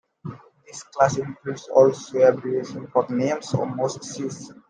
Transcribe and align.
This 0.65 0.81
class 0.81 1.17
includes 1.19 1.67
also 1.67 2.13
the 2.17 2.27
abbreviations 2.29 2.89
for 2.91 3.05
the 3.05 3.13
names 3.13 3.53
of 3.53 3.67
most 3.75 4.03
sees. 4.03 4.51